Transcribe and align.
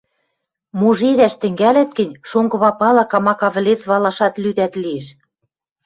—Мужедӓш 0.79 1.33
тӹнгӓлӓт 1.41 1.91
гӹнь, 1.99 2.17
шонгы 2.29 2.57
папала 2.63 3.03
камака 3.11 3.49
вӹлец 3.53 3.81
валашат 3.89 4.33
лӱдӓт 4.43 4.73
лиэш. 4.81 5.05